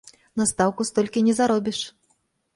[0.39, 1.79] На стаўку столькі не заробіш!